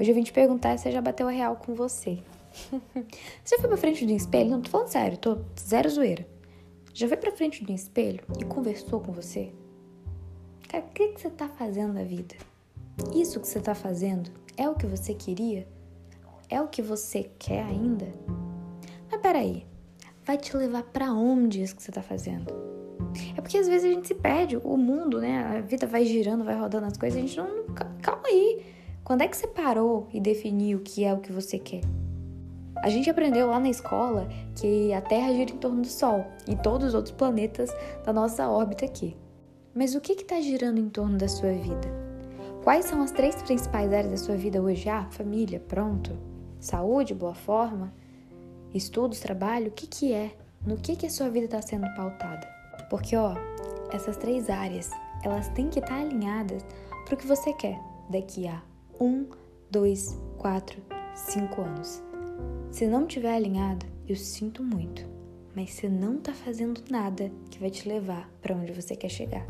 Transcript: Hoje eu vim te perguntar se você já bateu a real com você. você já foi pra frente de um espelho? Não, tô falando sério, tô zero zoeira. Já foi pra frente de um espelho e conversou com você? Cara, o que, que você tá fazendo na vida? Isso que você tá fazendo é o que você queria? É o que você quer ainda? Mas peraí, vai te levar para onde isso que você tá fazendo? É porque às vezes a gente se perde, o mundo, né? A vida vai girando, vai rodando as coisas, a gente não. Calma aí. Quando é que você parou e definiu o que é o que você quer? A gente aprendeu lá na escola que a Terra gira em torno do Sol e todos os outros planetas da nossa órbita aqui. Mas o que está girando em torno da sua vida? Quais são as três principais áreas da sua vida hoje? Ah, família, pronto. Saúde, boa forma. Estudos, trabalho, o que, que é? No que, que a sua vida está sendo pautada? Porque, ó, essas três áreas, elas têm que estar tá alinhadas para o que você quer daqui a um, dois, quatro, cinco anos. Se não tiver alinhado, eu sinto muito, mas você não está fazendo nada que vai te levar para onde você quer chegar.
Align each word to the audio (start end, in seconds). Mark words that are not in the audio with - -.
Hoje 0.00 0.12
eu 0.12 0.14
vim 0.14 0.22
te 0.22 0.32
perguntar 0.32 0.76
se 0.76 0.84
você 0.84 0.92
já 0.92 1.00
bateu 1.00 1.26
a 1.26 1.30
real 1.30 1.56
com 1.56 1.74
você. 1.74 2.18
você 2.70 3.56
já 3.56 3.58
foi 3.58 3.68
pra 3.68 3.76
frente 3.76 4.06
de 4.06 4.12
um 4.12 4.16
espelho? 4.16 4.50
Não, 4.50 4.62
tô 4.62 4.70
falando 4.70 4.88
sério, 4.88 5.18
tô 5.18 5.38
zero 5.58 5.90
zoeira. 5.90 6.24
Já 6.94 7.08
foi 7.08 7.16
pra 7.16 7.32
frente 7.32 7.64
de 7.64 7.72
um 7.72 7.74
espelho 7.74 8.20
e 8.40 8.44
conversou 8.44 9.00
com 9.00 9.10
você? 9.10 9.52
Cara, 10.68 10.84
o 10.84 10.88
que, 10.90 11.08
que 11.08 11.20
você 11.20 11.30
tá 11.30 11.48
fazendo 11.48 11.94
na 11.94 12.04
vida? 12.04 12.36
Isso 13.12 13.40
que 13.40 13.48
você 13.48 13.58
tá 13.58 13.74
fazendo 13.74 14.30
é 14.56 14.68
o 14.68 14.74
que 14.76 14.86
você 14.86 15.14
queria? 15.14 15.66
É 16.48 16.60
o 16.60 16.68
que 16.68 16.80
você 16.80 17.30
quer 17.36 17.64
ainda? 17.64 18.06
Mas 19.10 19.20
peraí, 19.20 19.66
vai 20.24 20.38
te 20.38 20.56
levar 20.56 20.84
para 20.84 21.12
onde 21.12 21.60
isso 21.60 21.74
que 21.74 21.82
você 21.82 21.90
tá 21.90 22.02
fazendo? 22.02 22.54
É 23.36 23.40
porque 23.40 23.58
às 23.58 23.66
vezes 23.66 23.90
a 23.90 23.92
gente 23.92 24.06
se 24.06 24.14
perde, 24.14 24.56
o 24.56 24.76
mundo, 24.76 25.20
né? 25.20 25.56
A 25.56 25.60
vida 25.60 25.86
vai 25.88 26.04
girando, 26.04 26.44
vai 26.44 26.56
rodando 26.56 26.86
as 26.86 26.96
coisas, 26.96 27.18
a 27.18 27.26
gente 27.26 27.36
não. 27.36 27.64
Calma 28.00 28.28
aí. 28.28 28.67
Quando 29.08 29.22
é 29.22 29.26
que 29.26 29.38
você 29.38 29.46
parou 29.46 30.06
e 30.12 30.20
definiu 30.20 30.76
o 30.76 30.82
que 30.82 31.02
é 31.02 31.14
o 31.14 31.20
que 31.20 31.32
você 31.32 31.58
quer? 31.58 31.80
A 32.76 32.90
gente 32.90 33.08
aprendeu 33.08 33.46
lá 33.46 33.58
na 33.58 33.70
escola 33.70 34.28
que 34.54 34.92
a 34.92 35.00
Terra 35.00 35.32
gira 35.32 35.50
em 35.50 35.56
torno 35.56 35.80
do 35.80 35.88
Sol 35.88 36.26
e 36.46 36.54
todos 36.54 36.88
os 36.88 36.94
outros 36.94 37.14
planetas 37.14 37.74
da 38.04 38.12
nossa 38.12 38.46
órbita 38.50 38.84
aqui. 38.84 39.16
Mas 39.74 39.94
o 39.94 40.00
que 40.02 40.12
está 40.12 40.38
girando 40.42 40.78
em 40.78 40.90
torno 40.90 41.16
da 41.16 41.26
sua 41.26 41.52
vida? 41.52 41.88
Quais 42.62 42.84
são 42.84 43.00
as 43.00 43.10
três 43.10 43.34
principais 43.40 43.94
áreas 43.94 44.10
da 44.10 44.18
sua 44.18 44.36
vida 44.36 44.60
hoje? 44.60 44.90
Ah, 44.90 45.06
família, 45.10 45.58
pronto. 45.58 46.14
Saúde, 46.60 47.14
boa 47.14 47.34
forma. 47.34 47.90
Estudos, 48.74 49.20
trabalho, 49.20 49.68
o 49.68 49.72
que, 49.72 49.86
que 49.86 50.12
é? 50.12 50.36
No 50.66 50.76
que, 50.76 50.94
que 50.94 51.06
a 51.06 51.10
sua 51.10 51.30
vida 51.30 51.46
está 51.46 51.62
sendo 51.62 51.86
pautada? 51.94 52.46
Porque, 52.90 53.16
ó, 53.16 53.34
essas 53.90 54.18
três 54.18 54.50
áreas, 54.50 54.90
elas 55.24 55.48
têm 55.54 55.70
que 55.70 55.78
estar 55.78 55.94
tá 55.94 56.00
alinhadas 56.02 56.62
para 57.06 57.14
o 57.14 57.16
que 57.16 57.26
você 57.26 57.54
quer 57.54 57.80
daqui 58.10 58.46
a 58.46 58.68
um, 59.00 59.26
dois, 59.70 60.18
quatro, 60.36 60.82
cinco 61.14 61.62
anos. 61.62 62.02
Se 62.70 62.86
não 62.86 63.06
tiver 63.06 63.34
alinhado, 63.34 63.86
eu 64.06 64.16
sinto 64.16 64.62
muito, 64.62 65.06
mas 65.54 65.70
você 65.70 65.88
não 65.88 66.16
está 66.16 66.32
fazendo 66.32 66.82
nada 66.90 67.30
que 67.50 67.58
vai 67.58 67.70
te 67.70 67.88
levar 67.88 68.30
para 68.40 68.54
onde 68.54 68.72
você 68.72 68.94
quer 68.96 69.08
chegar. 69.08 69.46